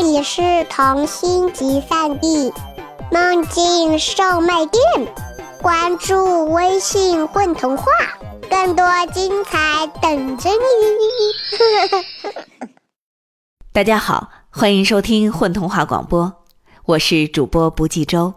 [0.00, 2.52] 这里是童心集散地，
[3.10, 4.80] 梦境售卖店。
[5.60, 7.84] 关注微信“混童话”，
[8.48, 12.36] 更多精彩等着你。
[13.74, 16.44] 大家好，欢迎收听混童话广播，
[16.84, 18.34] 我是主播不计周。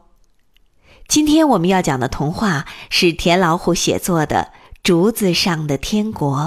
[1.08, 4.52] 今天我们要讲的童话是田老虎写作的
[4.82, 6.38] 《竹子上的天国》。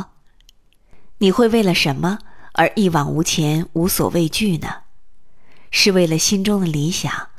[1.19, 2.19] 你会为了什么
[2.55, 4.79] 而一往无前、无所畏惧呢？
[5.77, 7.31] 是为了心中的理想，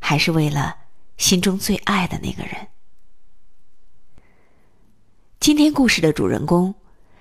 [0.00, 0.76] 还是为了
[1.16, 2.66] 心中最爱的那个人？
[5.38, 6.74] 今天故事的主人公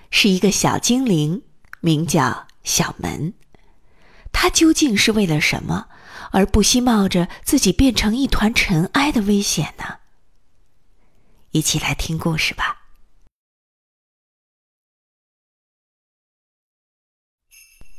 [0.10, 1.44] 是一个小精灵，
[1.82, 3.36] 名叫小门。
[4.34, 5.88] 他究竟是为了什么
[6.32, 10.00] 而不惜冒着自己变成一团尘埃的危险呢？
[11.52, 12.88] 一起来听故事吧。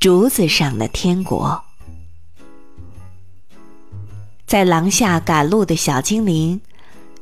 [0.00, 1.64] 竹子上的天国，
[4.46, 6.60] 在廊下赶路的小精灵，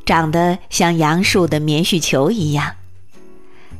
[0.04, 2.74] 长得像杨树的棉絮球一样。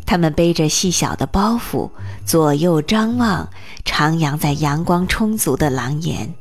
[0.07, 1.91] 他们背着细小的包袱，
[2.25, 3.49] 左右张望，
[3.85, 6.35] 徜徉在阳光充足的廊檐。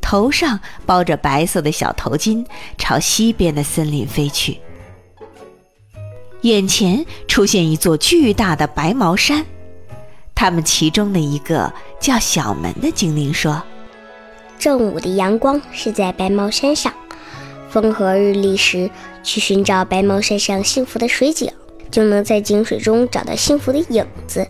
[0.00, 2.44] 头上包着白色的小头巾，
[2.76, 4.60] 朝西边的森林飞去。
[6.42, 9.44] 眼前出现一座巨大的白毛山，
[10.34, 13.62] 他们其中的一个叫小门的精灵说
[14.60, 16.92] ：“正午的阳光是在白毛山上，
[17.68, 18.88] 风和日丽时
[19.24, 21.50] 去寻找白毛山上幸福的水井。”
[21.90, 24.46] 就能在井水中找到幸福的影子。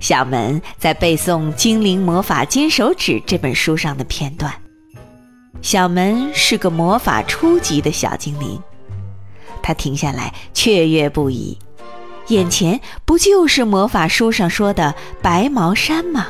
[0.00, 4.52] 小门在背诵《精灵魔法金手指》这本书上的片段。
[5.60, 8.60] 小门是个魔法初级的小精灵，
[9.62, 11.56] 他停下来雀跃不已。
[12.26, 16.26] 眼前不就是魔法书上说的白毛山吗？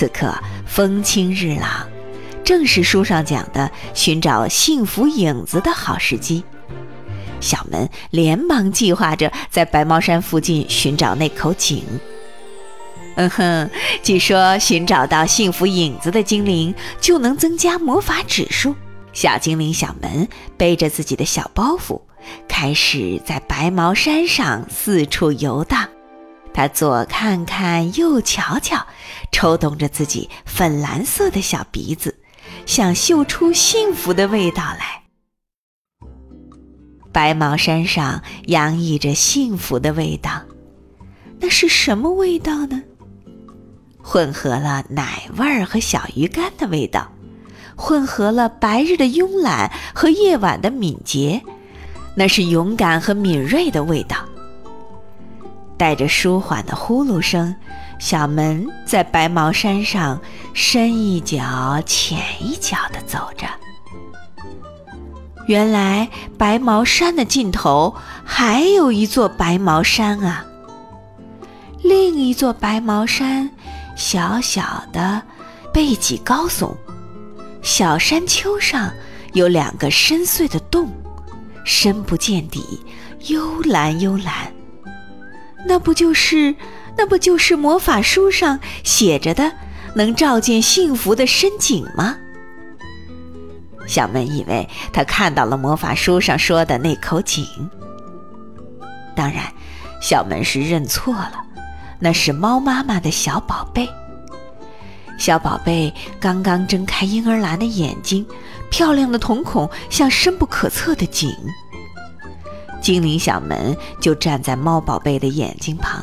[0.00, 0.34] 此刻
[0.66, 1.86] 风清日朗，
[2.42, 6.42] 正是书上讲的寻找幸福影子的好时机。
[7.38, 11.84] 小门连忙计划着在白毛山附近寻找那口井。
[13.16, 13.70] 嗯哼，
[14.02, 18.74] 据说寻找到幸福影子的精灵就能增加魔法指数。
[19.12, 22.00] 小精灵小门背着自己的小包袱，
[22.48, 25.86] 开始在白毛山上四处游荡。
[26.52, 28.86] 他左看看，右瞧瞧，
[29.32, 32.18] 抽动着自己粉蓝色的小鼻子，
[32.66, 35.02] 想嗅出幸福的味道来。
[37.12, 40.42] 白毛山上洋溢着幸福的味道，
[41.40, 42.82] 那是什么味道呢？
[44.02, 47.10] 混合了奶味儿和小鱼干的味道，
[47.76, 51.40] 混合了白日的慵懒和夜晚的敏捷，
[52.14, 54.16] 那是勇敢和敏锐的味道。
[55.80, 57.56] 带着舒缓的呼噜声，
[57.98, 60.20] 小门在白毛山上
[60.52, 63.46] 深一脚浅一脚地走着。
[65.46, 67.96] 原来白毛山的尽头
[68.26, 70.44] 还有一座白毛山啊！
[71.82, 73.48] 另一座白毛山，
[73.96, 75.22] 小小的，
[75.72, 76.74] 背脊高耸，
[77.62, 78.92] 小山丘上
[79.32, 80.90] 有两个深邃的洞，
[81.64, 82.84] 深不见底，
[83.28, 84.52] 幽蓝幽蓝。
[85.66, 86.54] 那不就是，
[86.96, 89.52] 那不就是魔法书上写着的
[89.94, 92.16] 能照见幸福的深井吗？
[93.86, 97.44] 小门以为他看到了魔法书上说的那口井，
[99.16, 99.52] 当然，
[100.00, 101.44] 小门是认错了，
[101.98, 103.88] 那是猫妈妈的小宝贝。
[105.18, 108.24] 小宝贝刚刚睁开婴儿蓝的眼睛，
[108.70, 111.30] 漂亮的瞳孔像深不可测的井。
[112.80, 116.02] 精灵小门就站在猫宝贝的眼睛旁，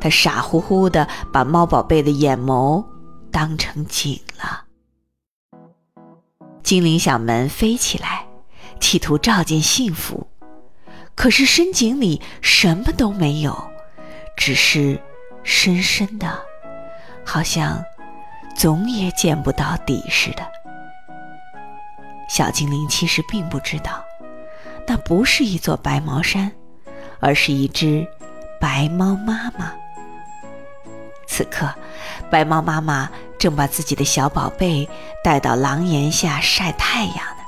[0.00, 2.84] 他傻乎乎的把猫宝贝的眼眸
[3.30, 4.64] 当成井了。
[6.62, 8.24] 精灵小门飞起来，
[8.80, 10.26] 企图照见幸福，
[11.14, 13.70] 可是深井里什么都没有，
[14.36, 14.98] 只是
[15.42, 16.40] 深深的，
[17.24, 17.84] 好像
[18.56, 20.46] 总也见不到底似的。
[22.28, 24.02] 小精灵其实并不知道，
[24.86, 26.52] 那不是一座白毛山，
[27.20, 28.06] 而是一只
[28.60, 29.72] 白猫妈妈。
[31.26, 31.72] 此刻，
[32.30, 33.10] 白猫妈妈。
[33.38, 34.88] 正把自己的小宝贝
[35.24, 37.42] 带到廊檐下晒太阳呢。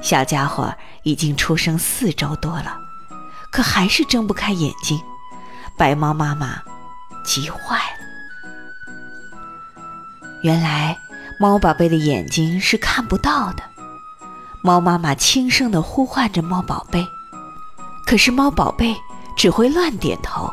[0.00, 2.78] 小家伙已经出生四周多了，
[3.50, 4.96] 可还是睁不开眼睛。
[5.76, 6.62] 白猫妈妈
[7.24, 7.98] 急坏了。
[10.44, 10.96] 原来
[11.40, 13.64] 猫宝贝的眼睛是看不到的。
[14.66, 17.06] 猫妈妈轻声地呼唤着猫宝贝，
[18.06, 18.96] 可是猫宝贝
[19.36, 20.50] 只会乱点头，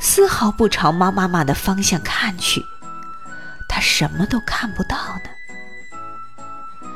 [0.00, 2.66] 丝毫不朝猫妈妈的方向看去。
[3.68, 6.88] 它什么都看不到呢。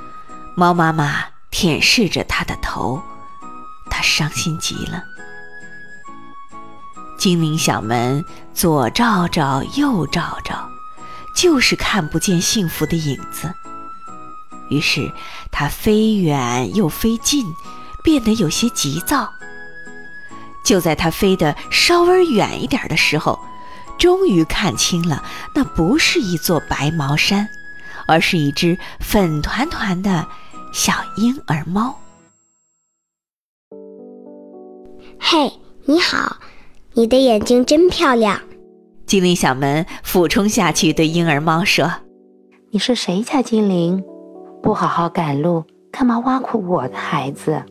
[0.56, 3.00] 猫妈妈舔舐着它的头，
[3.88, 5.04] 它伤心极了。
[7.16, 10.68] 精灵小门左照照，右照照，
[11.36, 13.54] 就是看不见幸福的影子。
[14.70, 15.12] 于是
[15.52, 17.44] 它飞远又飞近，
[18.02, 19.30] 变得有些急躁。
[20.64, 23.38] 就在它飞得稍微远一点的时候，
[23.98, 25.22] 终于看清了，
[25.54, 27.48] 那不是一座白毛山，
[28.06, 30.26] 而是一只粉团团的
[30.72, 31.98] 小婴儿猫。
[35.18, 35.52] 嘿，
[35.84, 36.36] 你好，
[36.94, 38.40] 你的眼睛真漂亮。
[39.06, 41.90] 精灵小门俯冲下去，对婴儿猫说
[42.70, 44.02] ：“你是谁家精灵？
[44.62, 47.62] 不好好赶路，干嘛挖苦我的孩子？”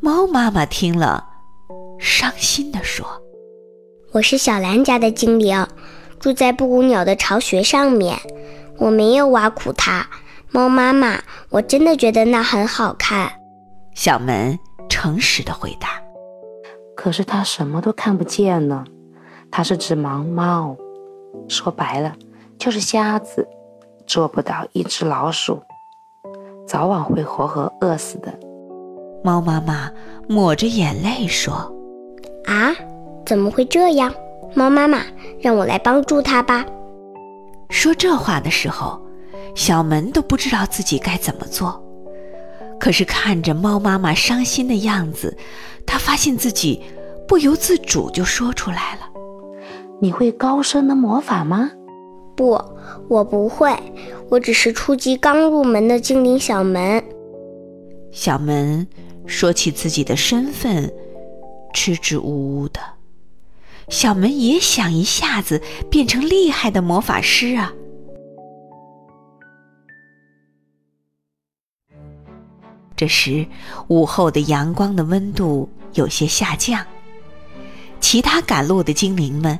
[0.00, 1.28] 猫妈妈听了。
[1.98, 3.06] 伤心地说
[4.12, 5.66] ：“我是小兰家的精灵，
[6.18, 8.18] 住在布谷鸟的巢穴上面。
[8.78, 10.08] 我没有挖苦它。
[10.50, 13.32] 猫妈妈，我真的觉得那很好看。”
[13.94, 14.58] 小门
[14.88, 15.88] 诚实的回答
[16.96, 18.84] ：“可是它什么都看不见呢。
[19.50, 20.76] 它是只盲猫，
[21.46, 22.16] 说白了
[22.58, 23.46] 就是瞎子，
[24.06, 25.62] 做不到一只老鼠，
[26.66, 28.32] 早晚会活活饿死的。”
[29.24, 29.90] 猫妈妈
[30.28, 31.72] 抹着眼泪说。
[32.44, 32.74] 啊，
[33.24, 34.12] 怎么会这样？
[34.54, 35.02] 猫妈妈，
[35.40, 36.66] 让我来帮助它吧。
[37.70, 39.00] 说这话的时候，
[39.54, 41.82] 小门都不知道自己该怎么做。
[42.80, 45.36] 可是看着猫妈妈伤心的样子，
[45.86, 46.82] 他发现自己
[47.28, 49.08] 不由自主就说出来了
[50.02, 51.70] ：“你会高深的魔法吗
[52.36, 52.60] ？”“不，
[53.08, 53.76] 我不会，
[54.28, 57.02] 我只是初级刚入门的精灵小门。”
[58.10, 58.86] 小门
[59.26, 60.92] 说起自己的身份。
[61.74, 62.80] 支支吾吾的，
[63.88, 67.72] 小门也想一下子变成厉害的魔法师啊！
[72.94, 73.46] 这时，
[73.88, 76.84] 午后的阳光的温度有些下降，
[78.00, 79.58] 其他赶路的精灵们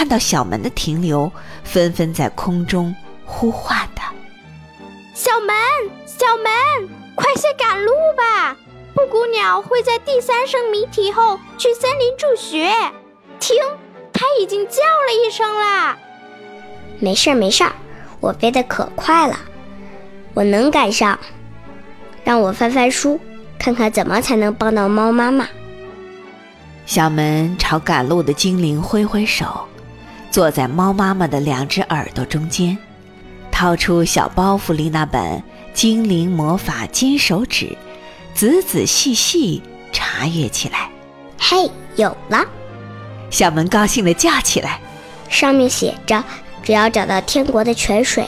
[0.00, 1.30] 看到小门的停留，
[1.62, 4.10] 纷纷在空中呼唤他
[5.12, 5.54] ：“小门，
[6.06, 8.56] 小门，快些赶路吧！”
[8.96, 12.72] 布谷鸟会在第三声鸣啼后去森林助学。
[13.38, 13.58] 听，
[14.10, 15.98] 它已经叫了一声啦。
[16.98, 17.72] 没事儿，没事儿，
[18.20, 19.38] 我飞得可快了，
[20.32, 21.18] 我能赶上。
[22.24, 23.20] 让我翻翻书，
[23.58, 25.46] 看看怎么才能帮到猫妈妈。
[26.86, 29.68] 小门朝赶路的精灵挥挥手，
[30.30, 32.78] 坐在猫妈妈的两只耳朵中间，
[33.50, 35.22] 掏出小包袱里那本
[35.74, 37.66] 《精灵魔法金手指》。
[38.32, 39.60] 仔仔细细
[39.92, 40.88] 查阅起来，
[41.36, 42.46] 嘿，有了！
[43.28, 44.78] 小门高兴地叫起来。
[45.28, 46.22] 上面写着
[46.62, 48.24] ：“只要找到天国的泉水。”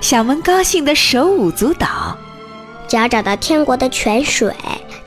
[0.00, 2.16] 小门高兴得手舞足蹈。
[2.86, 4.54] 只要找到天国的泉水，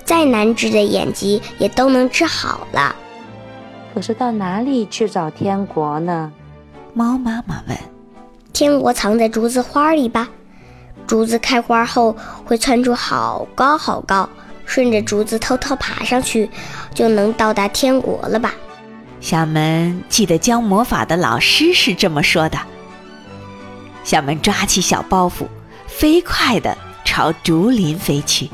[0.04, 2.96] 再难治的眼疾也都能治好了。
[3.94, 6.32] 可是到哪里去找天国呢？
[6.94, 7.78] 猫妈妈问。
[8.54, 10.30] 天国藏在竹子花里吧。
[11.08, 12.16] 竹子开花后
[12.46, 14.30] 会窜出好高好高，
[14.66, 16.50] 顺着竹子偷偷爬上去，
[16.94, 18.54] 就能到达天国了吧？
[19.20, 22.58] 小门记得教魔法的老师是这么说的。
[24.04, 25.46] 小门抓起小包袱，
[25.88, 28.50] 飞快地朝竹林飞去。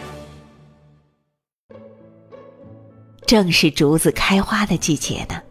[3.28, 5.42] 正是竹子开花的季节呢，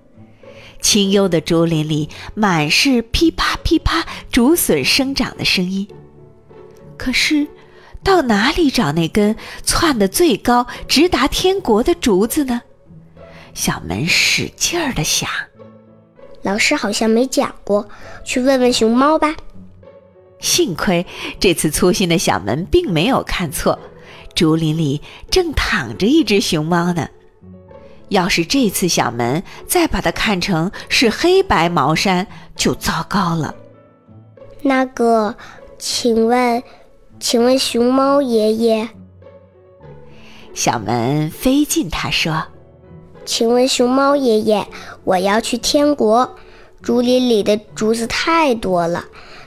[0.81, 5.87] 清幽的竹林里满是噼啪噼啪竹笋生长的声音。
[6.97, 7.47] 可是，
[8.03, 12.63] 到哪里找那根窜得最高、直达天国的竹子呢？
[13.53, 15.29] 小门使劲儿的想。
[16.41, 17.87] 老师好像没讲过，
[18.25, 19.37] 去问问熊猫吧。
[20.39, 21.05] 幸亏
[21.39, 23.79] 这次粗心的小门并没有看错，
[24.35, 27.09] 竹林里正躺着一只熊猫呢。
[28.09, 33.55] 要是这次小门再把它看成是黑白毛衫，就糟糕了。
[34.63, 35.35] 那个，
[35.79, 36.63] 请问？
[37.19, 38.87] 请问熊猫爷爷，
[40.53, 42.45] 小门飞进，他说
[43.25, 44.67] ：“请问熊猫爷爷，
[45.03, 46.37] 我要去天国，
[46.83, 49.03] 竹林里的竹子太多了，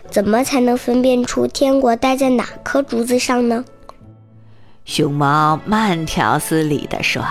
[0.10, 3.64] 怎么才能分辨出天国待在哪棵竹子上呢？”
[4.84, 7.24] 熊猫慢条斯理地说：“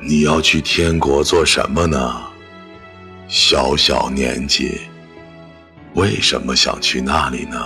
[0.00, 2.22] 你要去天国做什么呢？
[3.26, 4.80] 小小年纪，
[5.94, 7.58] 为什么想去那里呢？”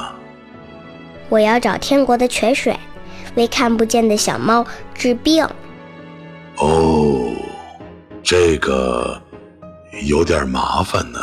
[1.28, 2.76] 我要找天国的泉水，
[3.36, 5.46] 为看不见的小猫治病。
[6.56, 7.32] 哦，
[8.22, 9.20] 这个
[10.04, 11.18] 有点麻烦呢。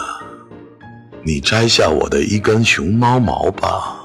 [1.21, 3.99] 你摘下我的一根熊猫毛吧，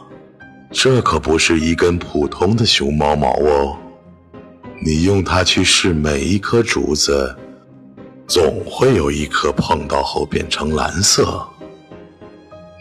[0.70, 3.76] 这可不是一根普通的熊猫毛哦。
[4.84, 7.34] 你用它去试每一颗竹子，
[8.26, 11.42] 总会有一颗碰到后变成蓝色。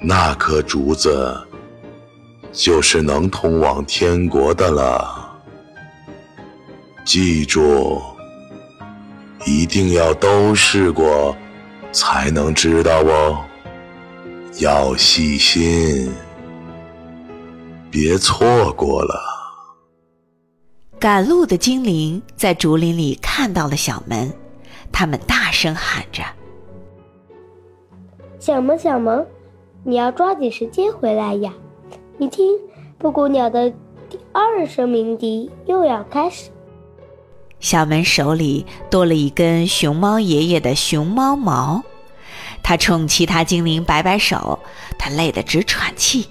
[0.02, 1.34] 那颗竹子
[2.52, 5.32] 就是能通往天国的了。
[7.06, 8.02] 记住，
[9.46, 11.34] 一定要都试过，
[11.94, 13.46] 才能知道哦。
[14.60, 16.12] 要细心，
[17.90, 19.33] 别错过了。
[21.04, 24.34] 赶路的精灵在竹林里看到了小门，
[24.90, 26.24] 他们大声喊着
[28.40, 29.26] ：“小萌，小萌！”
[29.84, 31.52] 你要抓紧时间回来呀！
[32.18, 32.58] 你听，
[32.98, 33.70] 布谷鸟的
[34.10, 36.50] 第二声鸣笛又要开始。
[37.60, 41.84] 小门手里多了一根熊猫爷爷的熊猫毛，
[42.64, 44.58] 他冲其他精灵摆摆手，
[44.98, 46.30] 他累得直喘气。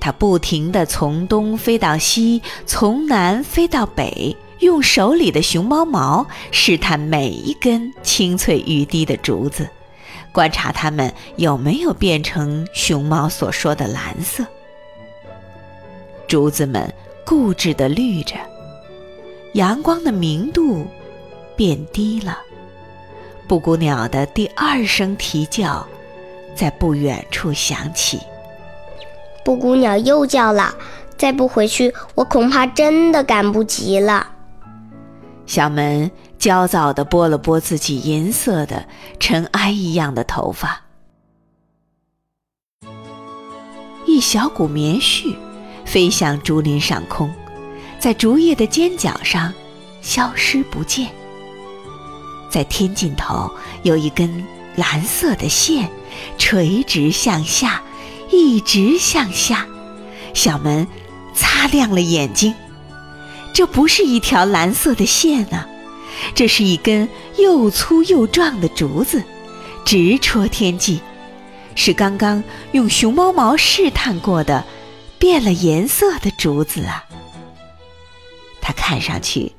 [0.00, 9.68] 它不停地从东飞到西，从南飞到北，用手里的熊猫毛试探每一根青翠欲滴的竹子。
[10.32, 14.44] 观察它们有没有变成熊猫所说的蓝色。
[16.26, 16.92] 竹子们
[17.24, 18.34] 固执地绿着，
[19.52, 20.86] 阳光的明度
[21.54, 22.38] 变低了。
[23.46, 25.86] 布谷鸟的第二声啼叫
[26.54, 28.18] 在不远处响起。
[29.44, 30.74] 布谷鸟又叫了，
[31.16, 34.26] 再不回去，我恐怕真的赶不及了。
[35.46, 36.10] 小门。
[36.36, 38.86] 焦躁地拨了拨自己银色的
[39.18, 40.82] 尘埃一样的头发，
[44.04, 45.34] 一小股棉絮
[45.86, 47.32] 飞向竹林上空，
[47.98, 49.54] 在竹叶的尖角上
[50.02, 51.08] 消失不见。
[52.50, 53.50] 在天尽头
[53.82, 54.44] 有一根
[54.76, 55.88] 蓝色的线，
[56.36, 57.80] 垂直向下，
[58.30, 59.66] 一直向下。
[60.32, 60.86] 小门
[61.34, 62.54] 擦亮了眼睛，
[63.52, 65.68] 这不是一条蓝色的线啊！
[66.34, 69.22] 这是一根又粗又壮的竹子，
[69.84, 71.00] 直戳天际，
[71.74, 74.64] 是刚刚用熊猫毛试探过的
[75.18, 77.04] 变了颜色的竹子啊！
[78.60, 79.52] 它看上去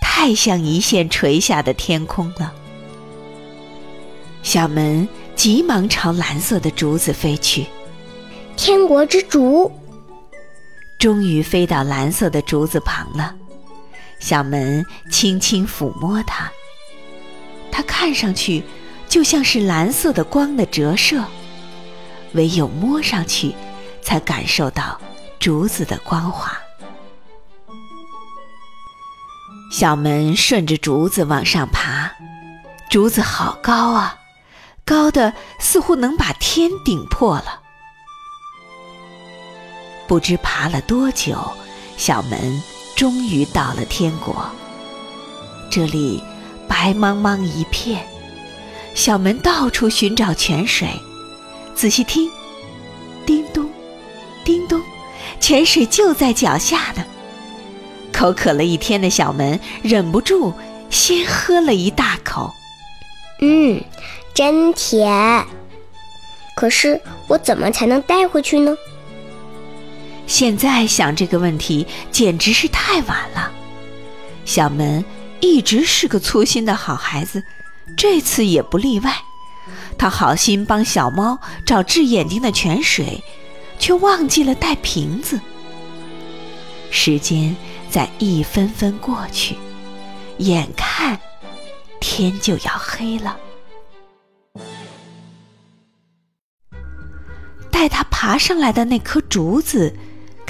[0.00, 2.52] 太像一线垂下的天空了。
[4.42, 7.66] 小门急忙朝蓝色的竹子飞去，
[8.56, 9.70] 天国之竹
[10.98, 13.34] 终于飞到蓝色的竹子旁了。
[14.18, 16.50] 小门轻轻抚摸它，
[17.70, 18.64] 它看上去
[19.06, 21.22] 就像是蓝色的光的折射，
[22.32, 23.54] 唯有摸上去，
[24.02, 24.98] 才感受到
[25.38, 26.56] 竹子的光滑。
[29.70, 32.10] 小门顺着竹子往上爬，
[32.88, 34.16] 竹子好高啊，
[34.86, 37.60] 高的似乎能把天顶破了。
[40.06, 41.36] 不知爬了多久，
[41.96, 42.62] 小门。
[42.96, 44.34] 终于到了天国，
[45.70, 46.22] 这里
[46.66, 48.02] 白茫茫一片，
[48.94, 50.88] 小门到处寻找泉水。
[51.74, 52.30] 仔细听，
[53.26, 53.68] 叮咚，
[54.46, 54.80] 叮咚，
[55.40, 57.04] 泉水就在脚下呢。
[58.14, 60.54] 口渴了一天的小门忍不住
[60.88, 62.50] 先喝了一大口，
[63.42, 63.78] 嗯，
[64.32, 65.44] 真甜。
[66.56, 66.98] 可是
[67.28, 68.74] 我怎么才能带回去呢？
[70.26, 73.52] 现在想这个问题简直是太晚了。
[74.44, 75.04] 小门
[75.40, 77.42] 一直是个粗心的好孩子，
[77.96, 79.16] 这次也不例外。
[79.98, 83.22] 他好心帮小猫找治眼睛的泉水，
[83.78, 85.40] 却忘记了带瓶子。
[86.90, 87.54] 时间
[87.90, 89.56] 在一分分过去，
[90.38, 91.18] 眼看
[92.00, 93.36] 天就要黑了。
[97.70, 99.94] 带他爬上来的那棵竹子。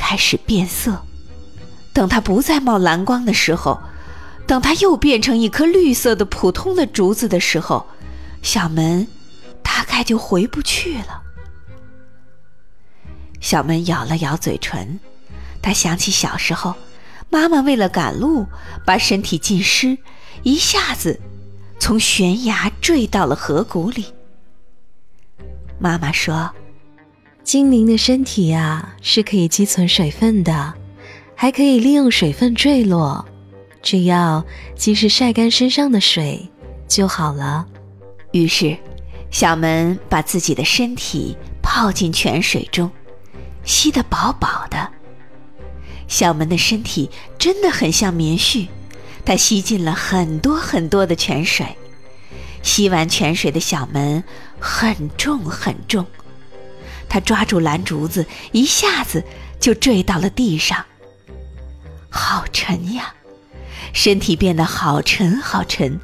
[0.08, 1.04] 开始变色，
[1.92, 3.82] 等它不再冒蓝光的时候，
[4.46, 7.84] 等它又变成一颗绿色的普通的竹子的时候，
[8.40, 9.08] 小门
[9.64, 11.24] 大概就回不去了。
[13.40, 15.00] 小门咬了咬嘴唇，
[15.60, 16.76] 他想起小时候，
[17.28, 18.46] 妈妈为了赶路，
[18.84, 19.98] 把身体浸湿，
[20.44, 21.18] 一下子
[21.80, 24.14] 从悬崖坠到了河谷里。
[25.80, 26.54] 妈妈说。
[27.46, 30.74] 精灵的身体呀，是可以积存水分的，
[31.36, 33.24] 还可以利用水分坠落，
[33.80, 36.50] 只要及时晒干身上的水
[36.88, 37.64] 就好了。
[38.32, 38.76] 于是，
[39.30, 42.90] 小门把自己的身体泡进泉水中，
[43.62, 44.90] 吸得饱饱的。
[46.08, 48.66] 小门的身体真的很像棉絮，
[49.24, 51.64] 它吸进了很多很多的泉水。
[52.64, 54.24] 吸完泉水的小门
[54.58, 56.04] 很重很重。
[57.08, 59.24] 他抓住蓝竹子，一下子
[59.60, 60.84] 就坠到了地上。
[62.10, 63.14] 好沉呀，
[63.92, 66.00] 身体变得好沉好沉，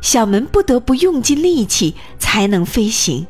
[0.00, 3.26] 小门不得不用尽力气才能飞行。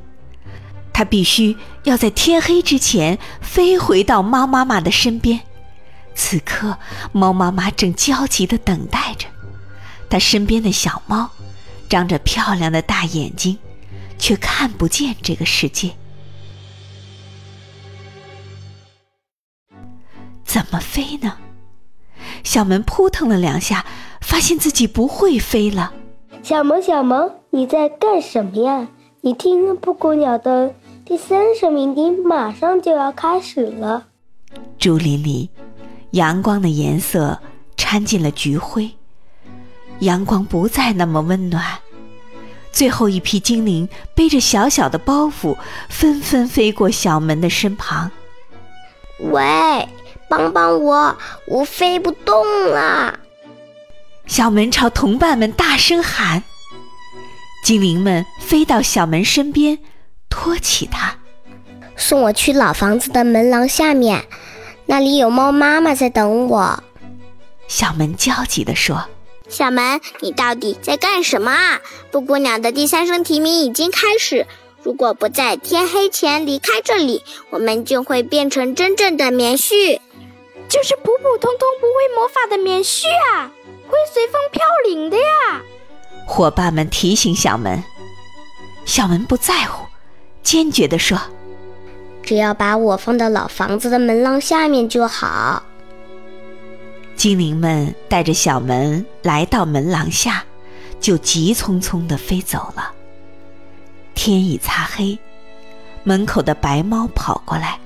[0.92, 5.40] 他必须要在天黑之前飞回到猫妈妈的身边。
[6.14, 6.78] 此刻，
[7.12, 9.26] 猫妈妈正焦急地等待着。
[10.08, 11.30] 它身边的小猫，
[11.88, 13.58] 张着漂亮的大眼睛，
[14.18, 15.90] 却看不见这个世界。
[20.56, 21.36] 怎么飞呢？
[22.42, 23.84] 小门扑腾了两下，
[24.22, 25.92] 发现自己不会飞了。
[26.42, 28.88] 小萌，小萌，你在干什么呀？
[29.20, 34.06] 你听，布谷鸟的第三声鸣笛马上就要开始了。
[34.78, 35.50] 竹林里，
[36.12, 37.38] 阳光的颜色
[37.76, 38.90] 掺进了橘灰，
[39.98, 41.62] 阳光不再那么温暖。
[42.72, 45.58] 最后一批精灵背着小小的包袱，
[45.90, 48.10] 纷纷飞过小门的身旁。
[49.18, 49.86] 喂！
[50.28, 51.16] 帮帮我，
[51.46, 53.18] 我飞不动了！
[54.26, 56.42] 小门朝同伴们大声喊。
[57.64, 59.78] 精灵们飞到小门身边，
[60.28, 61.16] 托起它，
[61.96, 64.24] 送我去老房子的门廊下面，
[64.86, 66.82] 那里有猫妈妈在等我。
[67.68, 69.04] 小门焦急地说
[69.48, 71.80] ：“小门，你到底在干什么啊？
[72.10, 74.46] 布谷鸟的第三声啼鸣已经开始。”
[74.84, 79.98] 如果不在天黑前离开这里，我们就会变成真正的棉絮，
[80.68, 83.50] 就是普普通通不会魔法的棉絮啊，
[83.88, 85.62] 会随风飘零的呀。
[86.26, 87.82] 伙伴们提醒小门，
[88.84, 89.86] 小门不在乎，
[90.42, 91.18] 坚决地说
[92.22, 95.62] ：“只要把我放到老房子的门廊下面就好。”
[97.16, 100.44] 精灵们带着小门来到门廊下，
[101.00, 102.92] 就急匆匆地飞走了。
[104.14, 105.18] 天已擦黑，
[106.02, 107.78] 门口的白猫跑过来，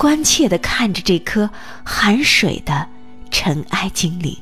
[0.00, 1.50] 关切地看着这颗
[1.84, 2.88] 含水的
[3.30, 4.34] 尘埃精灵。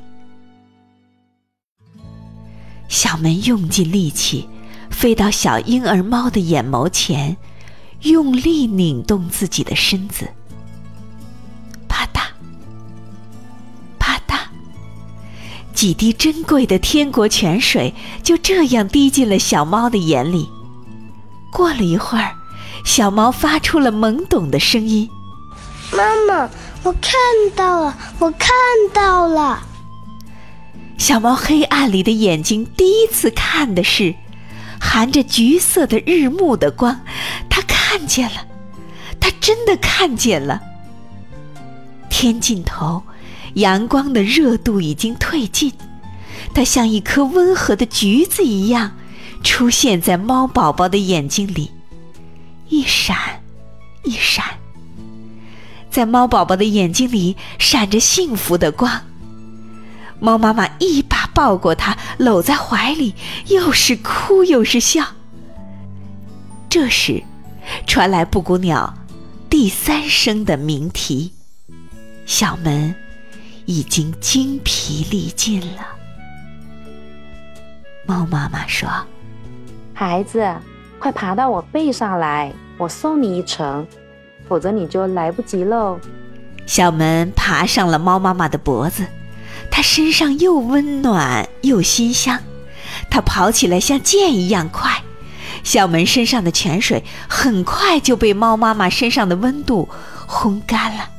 [2.86, 4.48] 小门用尽力气，
[4.88, 7.36] 飞到小婴儿猫的眼眸前，
[8.02, 10.28] 用力拧动自己的身子。
[11.88, 12.20] 啪嗒，
[13.98, 14.38] 啪嗒，
[15.74, 20.48] 几滴珍贵的天国泉水就这样滴进了小猫的眼里。
[21.52, 22.36] 过了一会儿，
[22.84, 25.10] 小猫发出了懵懂的声音
[25.92, 26.50] ：“妈妈，
[26.82, 27.12] 我看
[27.54, 28.50] 到了，我看
[28.92, 29.66] 到了。”
[30.98, 34.14] 小猫黑暗里的眼睛第一次看的是
[34.80, 37.00] 含着橘色的日暮的光，
[37.48, 38.46] 它看见了，
[39.20, 40.60] 它真的看见了。
[42.10, 43.02] 天尽头，
[43.54, 45.72] 阳光的热度已经褪尽，
[46.52, 48.92] 它像一颗温和的橘子一样。
[49.44, 51.70] 出现在猫宝宝的眼睛里，
[52.68, 53.16] 一闪，
[54.02, 54.44] 一闪，
[55.90, 59.02] 在猫宝宝的眼睛里闪着幸福的光。
[60.20, 63.14] 猫妈妈一把抱过它，搂在怀里，
[63.46, 65.04] 又是哭又是笑。
[66.68, 67.22] 这时，
[67.86, 68.92] 传来布谷鸟
[69.48, 71.32] 第三声的鸣啼，
[72.26, 72.94] 小门
[73.64, 75.86] 已经精疲力尽了。
[78.04, 78.88] 猫妈妈说。
[79.94, 80.54] 孩子，
[80.98, 83.86] 快爬到我背上来，我送你一程，
[84.48, 86.00] 否则你就来不及喽。
[86.66, 89.06] 小门爬上了猫妈妈的脖子，
[89.70, 92.40] 它身上又温暖又馨香，
[93.10, 95.02] 它跑起来像箭一样快。
[95.64, 99.88] 小门身上的泉水很快就被猫妈妈身上的温度
[100.26, 101.10] 烘干了。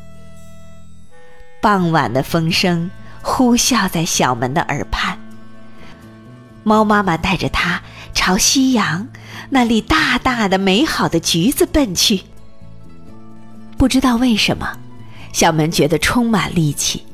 [1.61, 2.89] 傍晚的风声
[3.21, 5.19] 呼啸在小门的耳畔，
[6.63, 7.81] 猫妈妈带着它。
[8.11, 9.07] 朝夕阳
[9.49, 12.23] 那里大大的美好的橘子奔去。
[13.79, 14.77] 不知道为什么，
[15.31, 17.05] 小门觉得充满力气。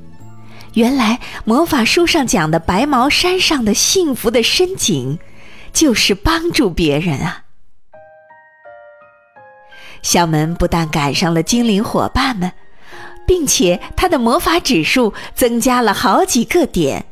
[0.73, 5.19] 原来魔法书上讲的白毛山上的幸福的深井，
[5.71, 7.43] 就是帮助别人啊。
[10.01, 12.51] 小门不但赶上了精灵伙伴们，
[13.27, 17.05] 并且他的魔法指数增加了好几个点，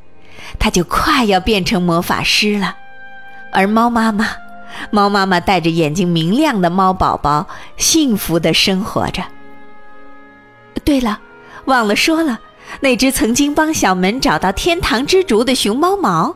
[0.58, 2.76] 他就快要变成魔法师了。
[3.52, 4.30] 而猫妈妈，
[4.89, 9.24] 猫妈妈带着眼睛明亮的猫宝宝，幸福的生活着。
[10.84, 11.19] 对了，
[11.65, 12.39] 忘了说了，
[12.82, 16.36] 那只曾经帮小门找到天堂之竹的熊猫毛，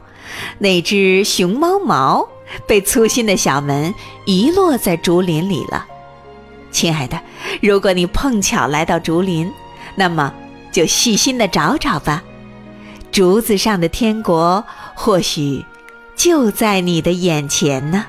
[0.59, 2.27] 那只熊猫毛
[2.65, 3.93] 被粗心的小门
[4.25, 5.85] 遗落在竹林里了。
[6.71, 7.19] 亲爱的，
[7.61, 9.51] 如果你碰巧来到竹林，
[9.95, 10.33] 那么
[10.71, 12.23] 就细心的找找吧，
[13.11, 14.63] 竹子上的天国
[14.95, 15.65] 或许。
[16.15, 18.03] 就在你的眼前呢。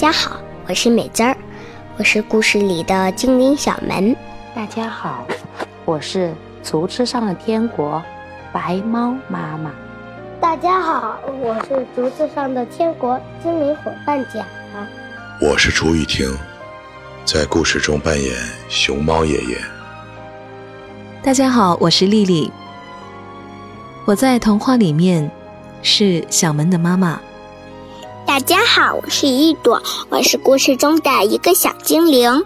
[0.00, 1.36] 家好，我是美滋儿，
[1.98, 4.16] 我是故事里的精灵小门。
[4.54, 5.26] 大家好，
[5.84, 6.32] 我是
[6.62, 8.02] 竹子上的天国
[8.50, 9.70] 白猫妈妈。
[10.40, 14.42] 大家好，我是竹子上的天国精灵伙伴甲。
[15.38, 16.34] 我是朱玉婷，
[17.26, 18.34] 在故事中扮演
[18.70, 19.58] 熊猫爷爷。
[21.22, 22.50] 大家好，我是丽丽。
[24.06, 25.30] 我在童话里面
[25.82, 27.20] 是小门的妈妈。
[28.30, 32.44] 大家好，我是一朵，我是故事中的一个小精灵。